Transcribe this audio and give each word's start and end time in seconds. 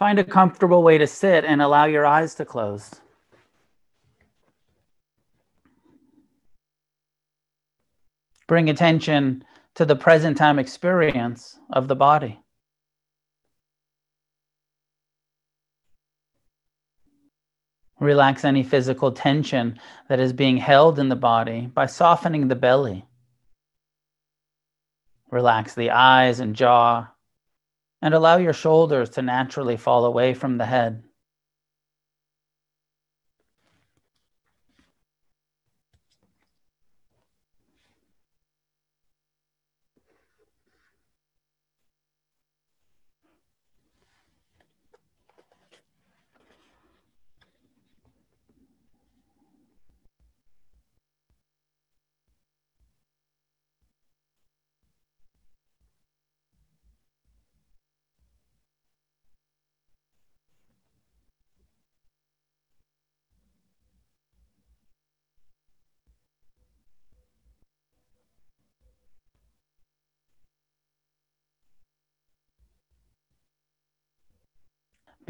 Find 0.00 0.18
a 0.18 0.24
comfortable 0.24 0.82
way 0.82 0.96
to 0.96 1.06
sit 1.06 1.44
and 1.44 1.60
allow 1.60 1.84
your 1.84 2.06
eyes 2.06 2.34
to 2.36 2.46
close. 2.46 2.90
Bring 8.48 8.70
attention 8.70 9.44
to 9.74 9.84
the 9.84 9.94
present 9.94 10.38
time 10.38 10.58
experience 10.58 11.58
of 11.70 11.86
the 11.86 11.94
body. 11.94 12.40
Relax 17.98 18.42
any 18.46 18.62
physical 18.62 19.12
tension 19.12 19.78
that 20.08 20.18
is 20.18 20.32
being 20.32 20.56
held 20.56 20.98
in 20.98 21.10
the 21.10 21.14
body 21.14 21.66
by 21.66 21.84
softening 21.84 22.48
the 22.48 22.56
belly. 22.56 23.04
Relax 25.30 25.74
the 25.74 25.90
eyes 25.90 26.40
and 26.40 26.56
jaw, 26.56 27.06
and 28.02 28.14
allow 28.14 28.36
your 28.36 28.52
shoulders 28.52 29.10
to 29.10 29.22
naturally 29.22 29.76
fall 29.76 30.04
away 30.04 30.34
from 30.34 30.58
the 30.58 30.66
head. 30.66 31.02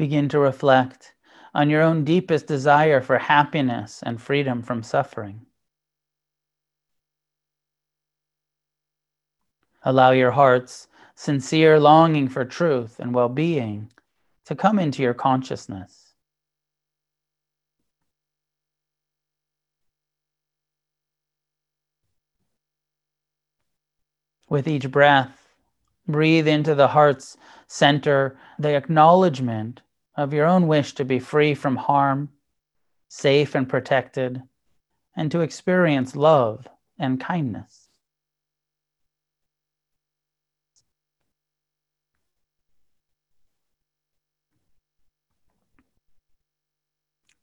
Begin 0.01 0.29
to 0.29 0.39
reflect 0.39 1.13
on 1.53 1.69
your 1.69 1.83
own 1.83 2.03
deepest 2.03 2.47
desire 2.47 3.01
for 3.01 3.19
happiness 3.19 4.01
and 4.01 4.19
freedom 4.19 4.63
from 4.63 4.81
suffering. 4.81 5.45
Allow 9.83 10.09
your 10.09 10.31
heart's 10.31 10.87
sincere 11.13 11.79
longing 11.79 12.29
for 12.29 12.43
truth 12.43 12.99
and 12.99 13.13
well 13.13 13.29
being 13.29 13.91
to 14.45 14.55
come 14.55 14.79
into 14.79 15.03
your 15.03 15.13
consciousness. 15.13 16.15
With 24.49 24.67
each 24.67 24.89
breath, 24.89 25.47
breathe 26.07 26.47
into 26.47 26.73
the 26.73 26.87
heart's 26.87 27.37
center 27.67 28.35
the 28.57 28.75
acknowledgement 28.75 29.81
of 30.15 30.33
your 30.33 30.45
own 30.45 30.67
wish 30.67 30.93
to 30.93 31.05
be 31.05 31.19
free 31.19 31.53
from 31.53 31.75
harm, 31.75 32.29
safe 33.07 33.55
and 33.55 33.67
protected, 33.67 34.41
and 35.15 35.31
to 35.31 35.41
experience 35.41 36.15
love 36.15 36.67
and 36.97 37.19
kindness. 37.19 37.89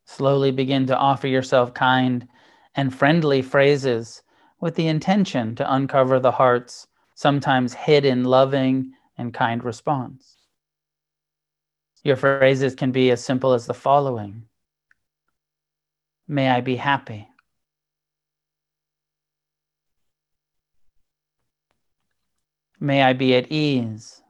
Slowly 0.05 0.51
begin 0.51 0.87
to 0.87 0.97
offer 0.97 1.27
yourself 1.27 1.73
kind 1.73 2.27
and 2.75 2.93
friendly 2.93 3.41
phrases 3.41 4.21
with 4.59 4.75
the 4.75 4.87
intention 4.87 5.55
to 5.55 5.73
uncover 5.73 6.19
the 6.19 6.31
heart's 6.31 6.87
sometimes 7.15 7.73
hidden 7.73 8.23
loving 8.23 8.93
and 9.17 9.33
kind 9.33 9.63
response. 9.63 10.38
Your 12.03 12.15
phrases 12.15 12.75
can 12.75 12.91
be 12.91 13.11
as 13.11 13.23
simple 13.23 13.53
as 13.53 13.65
the 13.65 13.73
following 13.73 14.45
May 16.27 16.47
I 16.47 16.61
be 16.61 16.75
happy. 16.75 17.27
May 22.79 23.01
I 23.01 23.13
be 23.13 23.35
at 23.35 23.51
ease. 23.51 24.21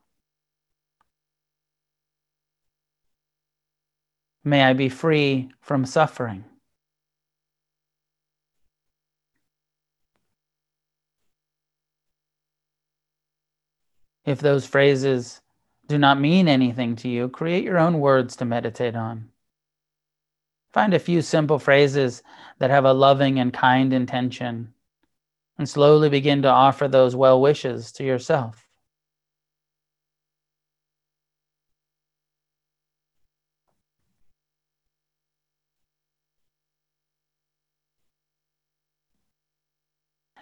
May 4.44 4.64
I 4.64 4.74
be 4.74 4.88
free 4.88 5.52
from 5.62 5.86
suffering. 5.86 6.46
If 14.26 14.40
those 14.40 14.66
phrases 14.66 15.42
do 15.90 15.98
not 15.98 16.22
mean 16.22 16.48
anything 16.48 16.96
to 16.98 17.10
you, 17.10 17.28
create 17.28 17.64
your 17.64 17.80
own 17.80 18.00
words 18.00 18.36
to 18.36 18.46
meditate 18.46 18.96
on. 18.96 19.30
Find 20.72 20.94
a 20.94 21.00
few 21.00 21.24
simple 21.24 21.58
phrases 21.58 22.22
that 22.60 22.70
have 22.70 22.86
a 22.86 22.94
loving 22.94 23.40
and 23.40 23.52
kind 23.52 23.92
intention, 23.92 24.76
and 25.58 25.68
slowly 25.68 26.08
begin 26.08 26.44
to 26.44 26.48
offer 26.48 26.88
those 26.88 27.16
well 27.16 27.42
wishes 27.42 27.92
to 27.94 28.04
yourself. 28.04 28.68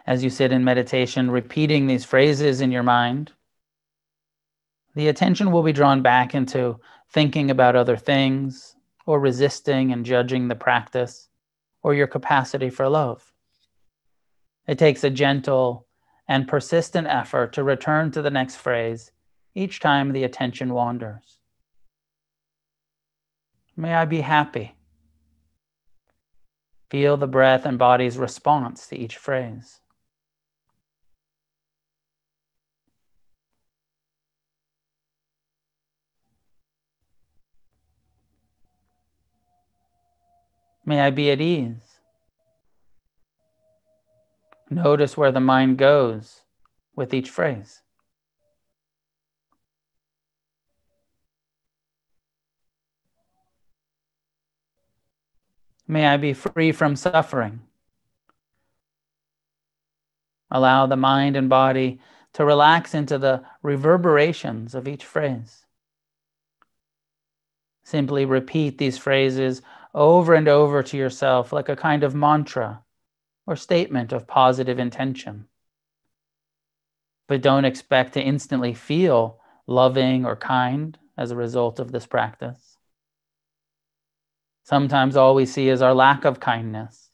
As 0.05 0.25
you 0.25 0.29
sit 0.29 0.51
in 0.51 0.65
meditation, 0.65 1.31
repeating 1.31 1.87
these 1.87 2.03
phrases 2.03 2.59
in 2.59 2.69
your 2.71 2.83
mind, 2.83 3.31
the 4.97 5.09
attention 5.09 5.51
will 5.51 5.61
be 5.61 5.71
drawn 5.71 6.01
back 6.01 6.33
into 6.33 6.79
thinking 7.11 7.51
about 7.51 7.75
other 7.75 7.95
things 7.95 8.75
or 9.05 9.19
resisting 9.19 9.91
and 9.93 10.03
judging 10.03 10.47
the 10.47 10.55
practice 10.55 11.29
or 11.83 11.93
your 11.93 12.07
capacity 12.07 12.71
for 12.71 12.89
love. 12.89 13.31
It 14.67 14.79
takes 14.79 15.03
a 15.03 15.11
gentle 15.11 15.85
and 16.27 16.47
persistent 16.47 17.05
effort 17.05 17.53
to 17.53 17.63
return 17.63 18.09
to 18.11 18.23
the 18.23 18.31
next 18.31 18.55
phrase 18.55 19.11
each 19.53 19.79
time 19.79 20.13
the 20.13 20.23
attention 20.23 20.73
wanders. 20.73 21.37
May 23.75 23.93
I 23.93 24.05
be 24.05 24.21
happy. 24.21 24.77
Feel 26.89 27.17
the 27.17 27.27
breath 27.27 27.67
and 27.67 27.77
body's 27.77 28.17
response 28.17 28.87
to 28.87 28.97
each 28.97 29.17
phrase. 29.17 29.79
May 40.87 41.01
I 41.01 41.09
be 41.09 41.29
at 41.31 41.41
ease. 41.41 41.99
Notice 44.69 45.17
where 45.17 45.33
the 45.33 45.41
mind 45.41 45.77
goes 45.77 46.43
with 46.95 47.13
each 47.13 47.29
phrase. 47.29 47.81
May 55.85 56.07
I 56.07 56.15
be 56.15 56.31
free 56.31 56.71
from 56.71 56.95
suffering. 56.95 57.59
Allow 60.49 60.85
the 60.85 60.95
mind 60.95 61.35
and 61.35 61.49
body 61.49 61.99
to 62.31 62.45
relax 62.45 62.93
into 62.93 63.17
the 63.17 63.43
reverberations 63.61 64.73
of 64.73 64.87
each 64.87 65.03
phrase. 65.03 65.65
Simply 67.83 68.23
repeat 68.23 68.77
these 68.77 68.97
phrases 68.97 69.62
over 69.97 70.35
and 70.35 70.47
over 70.47 70.83
to 70.83 70.95
yourself 70.95 71.51
like 71.51 71.67
a 71.67 71.75
kind 71.75 72.03
of 72.03 72.13
mantra 72.13 72.83
or 73.47 73.55
statement 73.55 74.13
of 74.13 74.27
positive 74.27 74.77
intention. 74.77 75.47
But 77.27 77.41
don't 77.41 77.65
expect 77.65 78.13
to 78.13 78.21
instantly 78.21 78.75
feel 78.75 79.39
loving 79.65 80.23
or 80.23 80.35
kind 80.35 80.97
as 81.17 81.31
a 81.31 81.35
result 81.35 81.79
of 81.79 81.91
this 81.91 82.05
practice. 82.05 82.77
Sometimes 84.63 85.15
all 85.15 85.33
we 85.33 85.47
see 85.47 85.67
is 85.67 85.81
our 85.81 85.95
lack 85.95 86.25
of 86.25 86.39
kindness 86.39 87.09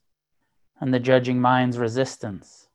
and 0.81 0.93
the 0.93 0.99
judging 0.99 1.39
mind's 1.39 1.77
resistance. 1.77 2.67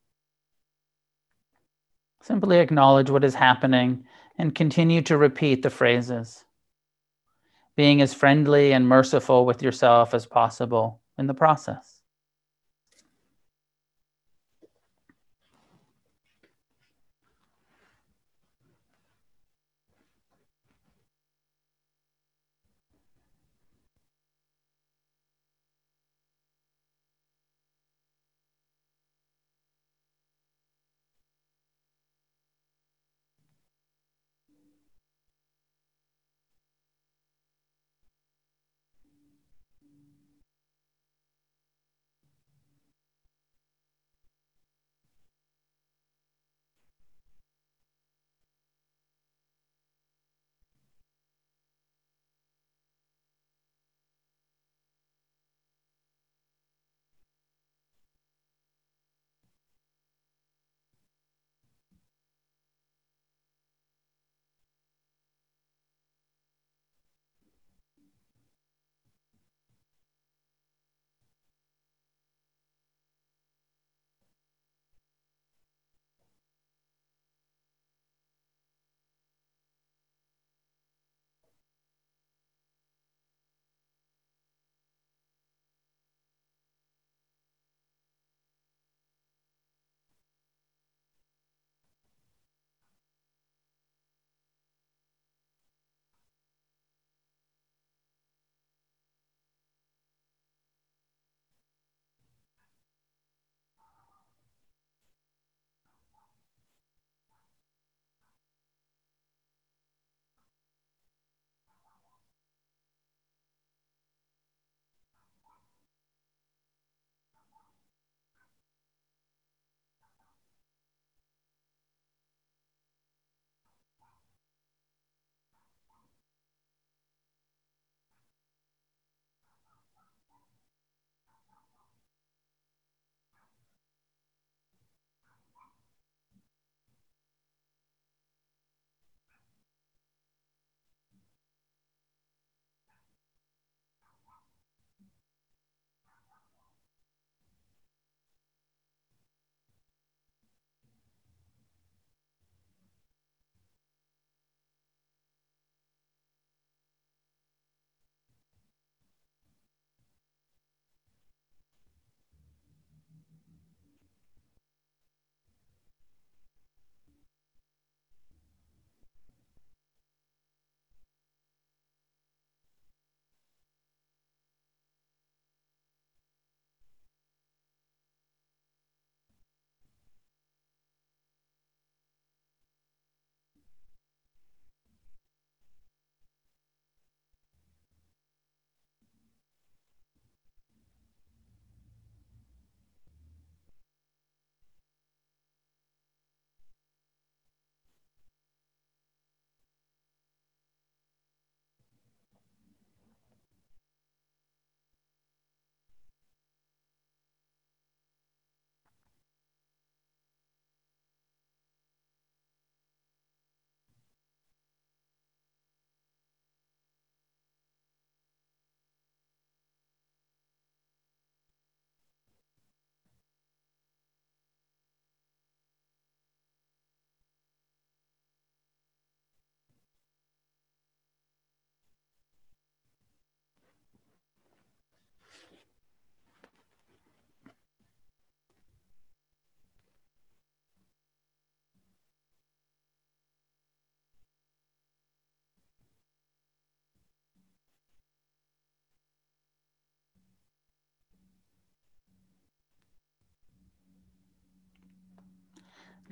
Simply 2.23 2.57
acknowledge 2.57 3.11
what 3.11 3.23
is 3.23 3.35
happening 3.35 4.05
and 4.39 4.55
continue 4.55 5.03
to 5.03 5.17
repeat 5.17 5.61
the 5.61 5.69
phrases 5.69 6.45
being 7.79 8.01
as 8.01 8.13
friendly 8.13 8.73
and 8.73 8.85
merciful 8.85 9.45
with 9.45 9.63
yourself 9.63 10.13
as 10.13 10.25
possible 10.25 10.99
in 11.17 11.27
the 11.27 11.33
process. 11.33 11.98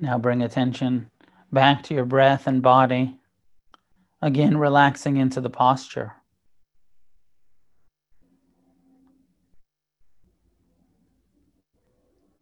Now 0.00 0.18
bring 0.18 0.42
attention 0.42 1.10
back 1.52 1.82
to 1.84 1.94
your 1.94 2.04
breath 2.04 2.46
and 2.46 2.62
body, 2.62 3.18
again 4.22 4.56
relaxing 4.56 5.16
into 5.16 5.40
the 5.40 5.50
posture. 5.50 6.14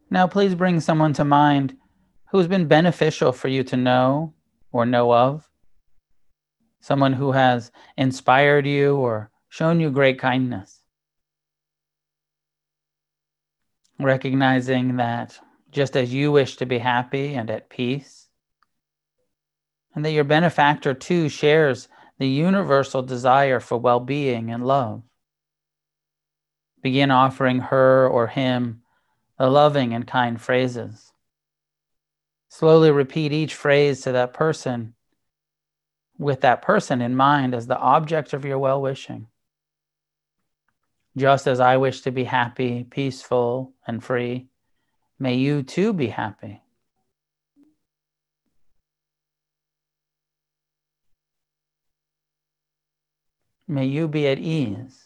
Now, 0.09 0.25
please 0.25 0.55
bring 0.55 0.79
someone 0.79 1.13
to 1.13 1.25
mind 1.25 1.75
who's 2.31 2.47
been 2.47 2.67
beneficial 2.67 3.33
for 3.33 3.49
you 3.49 3.63
to 3.65 3.75
know 3.75 4.33
or 4.71 4.85
know 4.85 5.13
of, 5.13 5.49
someone 6.79 7.13
who 7.13 7.33
has 7.33 7.71
inspired 7.97 8.65
you 8.65 8.95
or 8.95 9.31
shown 9.49 9.79
you 9.79 9.89
great 9.89 10.19
kindness. 10.19 10.81
Recognizing 13.99 14.97
that 14.97 15.39
just 15.77 15.95
as 15.95 16.11
you 16.11 16.31
wish 16.31 16.55
to 16.57 16.65
be 16.65 16.79
happy 16.79 17.35
and 17.35 17.51
at 17.51 17.69
peace, 17.69 18.29
and 19.93 20.03
that 20.03 20.11
your 20.11 20.23
benefactor 20.23 20.95
too 20.95 21.29
shares 21.29 21.87
the 22.17 22.27
universal 22.27 23.03
desire 23.03 23.59
for 23.59 23.77
well 23.77 23.99
being 23.99 24.49
and 24.49 24.65
love. 24.65 25.03
Begin 26.81 27.11
offering 27.11 27.59
her 27.59 28.07
or 28.07 28.25
him 28.25 28.81
the 29.37 29.47
loving 29.51 29.93
and 29.93 30.07
kind 30.07 30.41
phrases. 30.41 31.11
Slowly 32.49 32.89
repeat 32.89 33.31
each 33.31 33.53
phrase 33.53 34.01
to 34.01 34.13
that 34.13 34.33
person 34.33 34.95
with 36.17 36.41
that 36.41 36.63
person 36.63 37.01
in 37.01 37.15
mind 37.15 37.53
as 37.53 37.67
the 37.67 37.77
object 37.77 38.33
of 38.33 38.45
your 38.45 38.57
well 38.57 38.81
wishing. 38.81 39.27
Just 41.15 41.45
as 41.45 41.59
I 41.59 41.77
wish 41.77 42.01
to 42.01 42.11
be 42.11 42.23
happy, 42.23 42.83
peaceful, 42.83 43.73
and 43.85 44.03
free, 44.03 44.47
may 45.19 45.35
you 45.35 45.63
too 45.63 45.93
be 45.93 46.07
happy. 46.07 46.61
May 53.67 53.85
you 53.85 54.07
be 54.07 54.27
at 54.27 54.39
ease. 54.39 55.05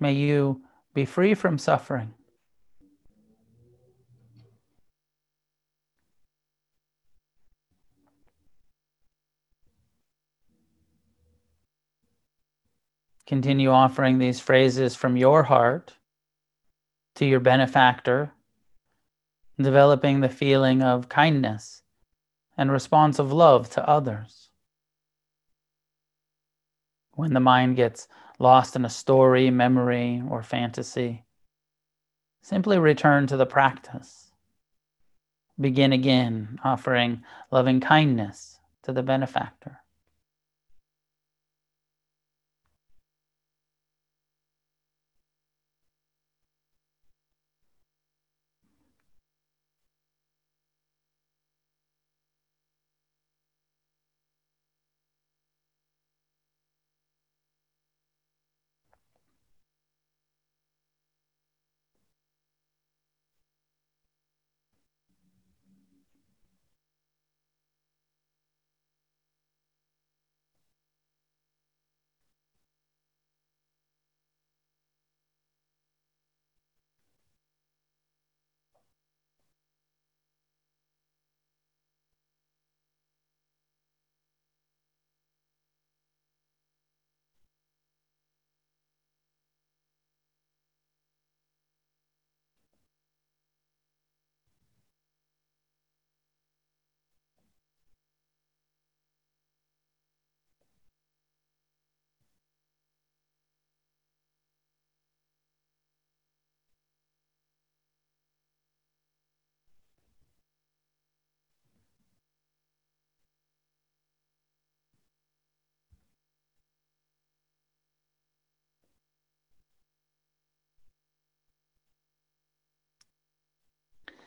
May 0.00 0.12
you 0.12 0.62
be 0.92 1.04
free 1.04 1.34
from 1.34 1.56
suffering. 1.56 2.14
Continue 13.26 13.70
offering 13.70 14.18
these 14.18 14.38
phrases 14.38 14.94
from 14.94 15.16
your 15.16 15.42
heart 15.42 15.95
to 17.16 17.26
your 17.26 17.40
benefactor, 17.40 18.32
developing 19.58 20.20
the 20.20 20.28
feeling 20.28 20.82
of 20.82 21.08
kindness 21.08 21.82
and 22.56 22.70
responsive 22.70 23.32
love 23.32 23.68
to 23.70 23.88
others. 23.88 24.50
When 27.12 27.34
the 27.34 27.40
mind 27.40 27.76
gets 27.76 28.08
lost 28.38 28.76
in 28.76 28.84
a 28.84 28.90
story, 28.90 29.50
memory, 29.50 30.22
or 30.28 30.42
fantasy. 30.42 31.24
Simply 32.42 32.78
return 32.78 33.26
to 33.28 33.36
the 33.36 33.46
practice. 33.46 34.30
Begin 35.58 35.92
again, 35.92 36.58
offering 36.62 37.24
loving 37.50 37.80
kindness 37.80 38.60
to 38.82 38.92
the 38.92 39.02
benefactor. 39.02 39.80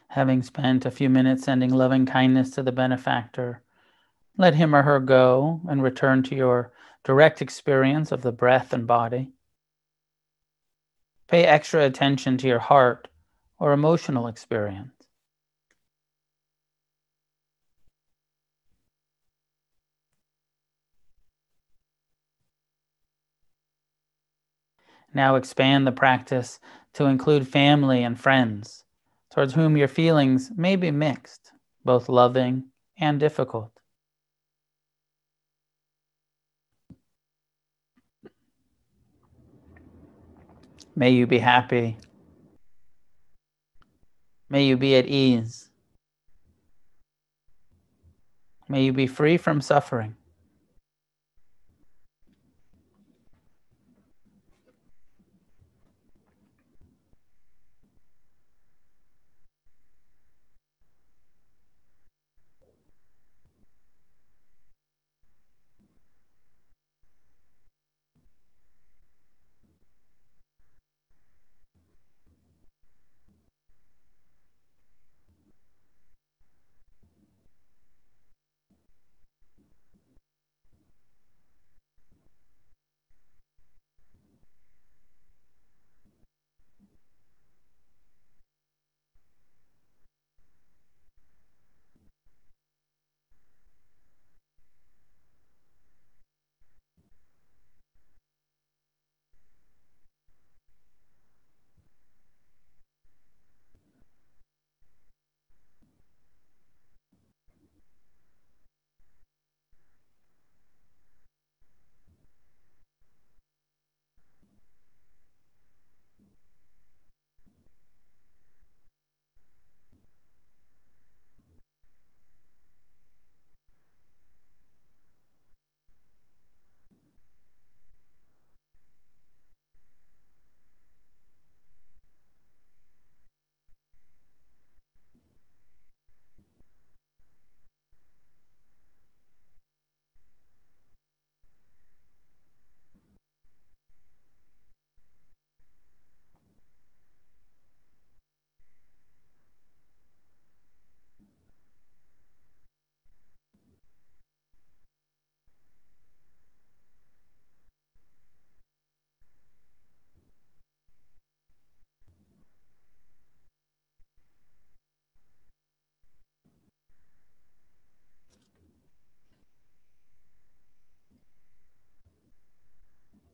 Having 0.09 0.41
spent 0.41 0.85
a 0.85 0.91
few 0.91 1.07
minutes 1.07 1.43
sending 1.43 1.71
loving 1.71 2.05
kindness 2.05 2.49
to 2.49 2.63
the 2.63 2.71
benefactor, 2.71 3.61
let 4.37 4.55
him 4.55 4.75
or 4.75 4.81
her 4.81 4.99
go 4.99 5.61
and 5.69 5.83
return 5.83 6.23
to 6.23 6.35
your 6.35 6.71
direct 7.03 7.41
experience 7.41 8.11
of 8.11 8.23
the 8.23 8.31
breath 8.31 8.73
and 8.73 8.87
body. 8.87 9.29
Pay 11.27 11.43
extra 11.43 11.85
attention 11.85 12.37
to 12.39 12.47
your 12.47 12.59
heart 12.59 13.07
or 13.59 13.71
emotional 13.71 14.25
experience. 14.25 14.93
Now 25.13 25.35
expand 25.35 25.85
the 25.85 25.91
practice 25.91 26.59
to 26.93 27.05
include 27.05 27.47
family 27.47 28.03
and 28.03 28.19
friends 28.19 28.85
towards 29.39 29.53
whom 29.53 29.77
your 29.77 29.87
feelings 29.87 30.51
may 30.57 30.75
be 30.75 30.91
mixed, 30.91 31.53
both 31.85 32.09
loving 32.09 32.61
and 32.99 33.21
difficult. 33.21 33.71
May 40.93 41.11
you 41.11 41.25
be 41.25 41.39
happy. 41.39 41.97
May 44.49 44.65
you 44.65 44.75
be 44.75 44.97
at 44.97 45.05
ease. 45.05 45.69
May 48.67 48.83
you 48.83 48.91
be 48.91 49.07
free 49.07 49.37
from 49.37 49.61
suffering. 49.61 50.17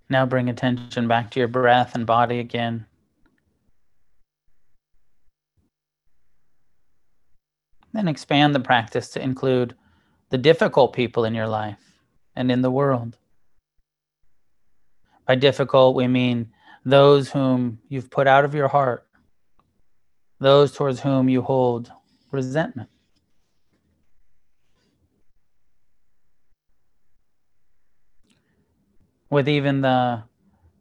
Now 0.10 0.26
bring 0.26 0.50
attention 0.50 1.08
back 1.08 1.32
to 1.32 1.40
your 1.40 1.48
breath 1.48 1.96
and 1.96 2.06
body 2.06 2.40
again. 2.40 2.86
Then 7.94 8.08
expand 8.08 8.54
the 8.54 8.60
practice 8.60 9.10
to 9.10 9.22
include 9.22 9.76
the 10.30 10.38
difficult 10.38 10.94
people 10.94 11.24
in 11.26 11.34
your 11.34 11.48
life 11.48 11.80
and 12.36 12.52
in 12.52 12.62
the 12.62 12.72
world. 12.72 13.18
By 15.26 15.36
difficult, 15.36 15.96
we 15.96 16.08
mean 16.08 16.52
those 16.84 17.32
whom 17.32 17.80
you've 17.88 18.12
put 18.12 18.28
out 18.28 18.46
of 18.46 18.54
your 18.54 18.68
heart, 18.68 19.08
those 20.40 20.72
towards 20.74 21.00
whom 21.00 21.30
you 21.30 21.42
hold 21.42 21.92
resentment. 22.32 22.90
With 29.36 29.50
even 29.50 29.82
the 29.82 30.24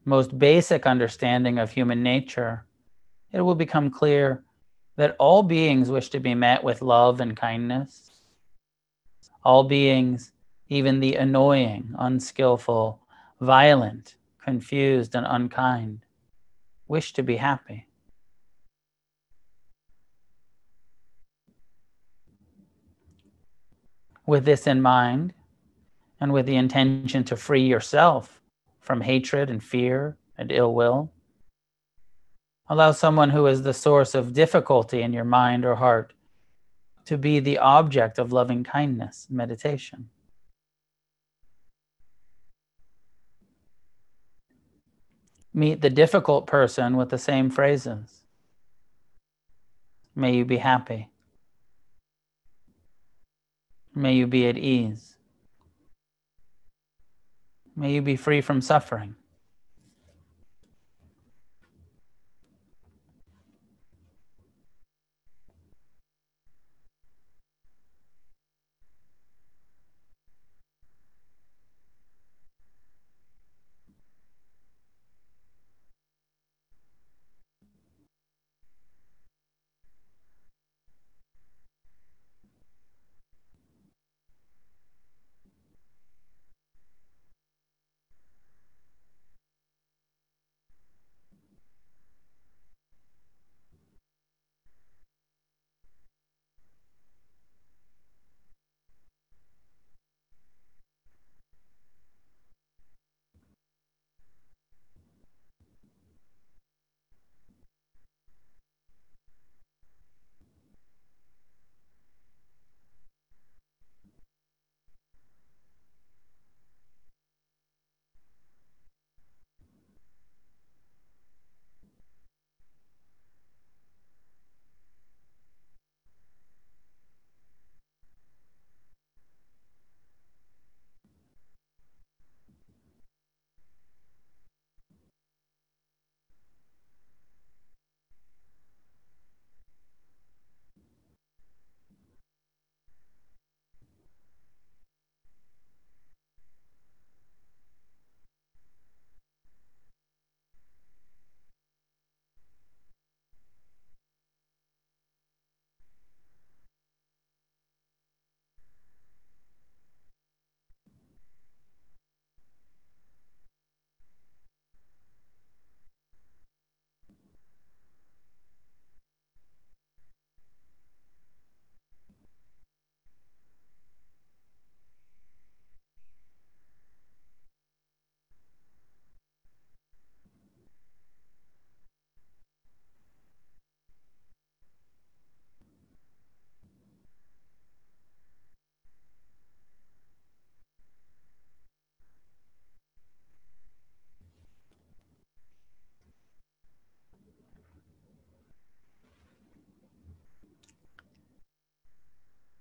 most 0.04 0.38
basic 0.38 0.86
understanding 0.86 1.58
of 1.58 1.72
human 1.72 2.04
nature, 2.04 2.64
it 3.32 3.40
will 3.40 3.56
become 3.56 3.90
clear 3.90 4.44
that 4.94 5.16
all 5.18 5.42
beings 5.42 5.90
wish 5.90 6.08
to 6.10 6.20
be 6.20 6.36
met 6.36 6.62
with 6.62 6.80
love 6.80 7.20
and 7.20 7.36
kindness. 7.36 8.12
All 9.42 9.64
beings, 9.64 10.30
even 10.68 11.00
the 11.00 11.16
annoying, 11.16 11.96
unskillful, 11.98 13.00
violent, 13.40 14.14
confused, 14.40 15.16
and 15.16 15.26
unkind, 15.28 16.06
wish 16.86 17.12
to 17.14 17.24
be 17.24 17.38
happy. 17.38 17.88
With 24.24 24.44
this 24.44 24.68
in 24.68 24.80
mind, 24.80 25.34
and 26.20 26.32
with 26.32 26.46
the 26.46 26.54
intention 26.54 27.24
to 27.24 27.36
free 27.36 27.66
yourself 27.66 28.40
from 28.84 29.00
hatred 29.00 29.48
and 29.48 29.64
fear 29.64 30.18
and 30.36 30.52
ill 30.52 30.74
will, 30.74 31.10
allow 32.68 32.92
someone 32.92 33.30
who 33.30 33.46
is 33.46 33.62
the 33.62 33.72
source 33.72 34.14
of 34.14 34.34
difficulty 34.34 35.00
in 35.00 35.12
your 35.12 35.24
mind 35.24 35.64
or 35.64 35.76
heart 35.76 36.12
to 37.06 37.16
be 37.16 37.40
the 37.40 37.58
object 37.58 38.18
of 38.18 38.32
loving 38.32 38.62
kindness 38.62 39.26
meditation. 39.30 40.10
Meet 45.54 45.80
the 45.80 45.90
difficult 45.90 46.46
person 46.46 46.96
with 46.96 47.08
the 47.08 47.18
same 47.18 47.48
phrases. 47.48 48.24
May 50.14 50.34
you 50.36 50.44
be 50.44 50.58
happy. 50.58 51.08
May 53.94 54.14
you 54.14 54.26
be 54.26 54.46
at 54.46 54.58
ease. 54.58 55.13
May 57.76 57.94
you 57.94 58.02
be 58.02 58.16
free 58.16 58.40
from 58.40 58.60
suffering. 58.60 59.16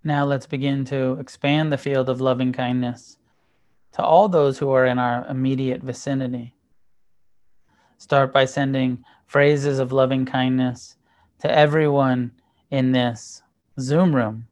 Now 0.03 0.25
let's 0.25 0.47
begin 0.47 0.83
to 0.85 1.13
expand 1.13 1.71
the 1.71 1.77
field 1.77 2.09
of 2.09 2.19
loving 2.19 2.51
kindness 2.51 3.17
to 3.93 4.03
all 4.03 4.27
those 4.27 4.57
who 4.57 4.69
are 4.71 4.85
in 4.85 4.99
our 4.99 5.25
immediate 5.27 5.81
vicinity. 5.81 6.55
Start 7.97 8.33
by 8.33 8.43
sending 8.43 9.05
phrases 9.27 9.79
of 9.79 9.93
loving 9.93 10.25
kindness 10.25 10.97
to 11.39 11.49
everyone 11.49 12.33
in 12.69 12.91
this 12.91 13.43
Zoom 13.79 14.13
room. 14.13 14.47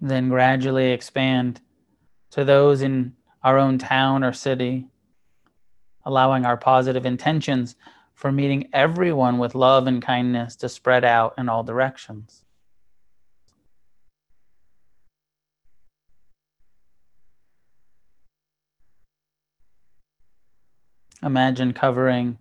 Then 0.00 0.28
gradually 0.28 0.92
expand 0.92 1.60
to 2.30 2.44
those 2.44 2.82
in 2.82 3.14
our 3.42 3.58
own 3.58 3.78
town 3.78 4.22
or 4.22 4.32
city, 4.32 4.86
allowing 6.04 6.44
our 6.44 6.56
positive 6.56 7.04
intentions 7.04 7.74
for 8.14 8.30
meeting 8.30 8.68
everyone 8.72 9.38
with 9.38 9.54
love 9.54 9.86
and 9.86 10.02
kindness 10.02 10.56
to 10.56 10.68
spread 10.68 11.04
out 11.04 11.34
in 11.38 11.48
all 11.48 11.62
directions. 11.62 12.44
Imagine 21.22 21.72
covering 21.72 22.38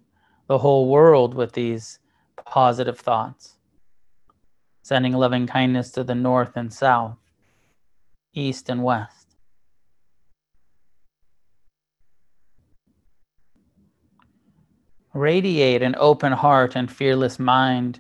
the 0.48 0.58
whole 0.58 0.90
world 0.90 1.36
with 1.36 1.54
these 1.54 2.00
positive 2.46 3.00
thoughts, 3.00 3.58
sending 4.82 5.14
loving 5.14 5.46
kindness 5.46 5.92
to 5.92 6.04
the 6.04 6.16
north 6.16 6.58
and 6.58 6.74
south, 6.74 7.18
east 8.34 8.70
and 8.70 8.84
west. 8.84 9.21
Radiate 15.22 15.84
an 15.84 15.96
open 16.00 16.32
heart 16.34 16.76
and 16.76 16.92
fearless 16.92 17.40
mind 17.40 18.00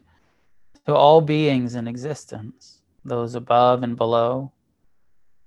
to 0.88 0.96
all 0.96 1.22
beings 1.22 1.76
in 1.76 1.88
existence, 1.88 2.82
those 3.06 3.36
above 3.36 3.84
and 3.84 3.96
below, 3.96 4.52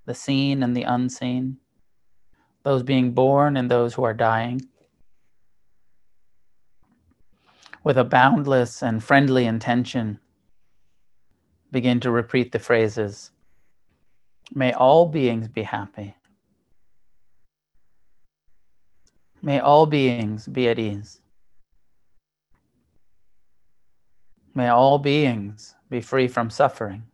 the 0.07 0.15
seen 0.15 0.63
and 0.63 0.77
the 0.77 0.85
unseen. 0.85 1.59
those 2.65 2.83
being 2.83 3.13
born 3.13 3.57
and 3.57 3.71
those 3.71 3.95
who 3.95 4.05
are 4.05 4.15
dying. 4.15 4.61
With 7.85 7.99
a 7.99 8.05
boundless 8.05 8.83
and 8.83 9.05
friendly 9.05 9.45
intention, 9.45 10.19
begin 11.71 12.01
to 12.01 12.11
repeat 12.11 12.53
the 12.53 12.59
phrases 12.59 13.31
May 14.55 14.73
all 14.73 15.09
beings 15.09 15.49
be 15.49 15.63
happy. 15.63 16.15
May 19.43 19.59
all 19.59 19.87
beings 19.87 20.47
be 20.47 20.69
at 20.69 20.79
ease. 20.79 21.21
May 24.55 24.69
all 24.69 24.99
beings 24.99 25.75
be 25.91 26.01
free 26.01 26.29
from 26.29 26.49
suffering. 26.51 27.05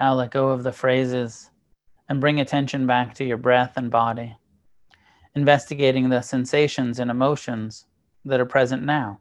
Now 0.00 0.14
let 0.14 0.32
go 0.32 0.48
of 0.48 0.62
the 0.62 0.72
phrases 0.72 1.50
and 2.08 2.20
bring 2.20 2.40
attention 2.40 2.86
back 2.86 3.14
to 3.14 3.24
your 3.24 3.36
breath 3.36 3.74
and 3.76 3.90
body, 3.90 4.36
investigating 5.34 6.08
the 6.08 6.20
sensations 6.20 6.98
and 6.98 7.10
emotions 7.10 7.86
that 8.24 8.40
are 8.40 8.46
present 8.46 8.82
now. 8.82 9.20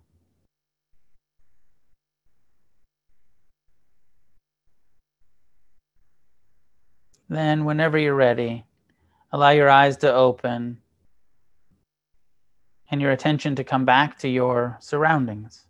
Then, 7.29 7.65
whenever 7.65 7.97
you're 7.97 8.13
ready, 8.13 8.65
allow 9.31 9.49
your 9.49 9.69
eyes 9.69 9.97
to 9.97 10.13
open 10.13 10.79
and 12.91 13.01
your 13.01 13.11
attention 13.11 13.55
to 13.55 13.63
come 13.63 13.85
back 13.85 14.19
to 14.19 14.27
your 14.27 14.77
surroundings. 14.79 15.65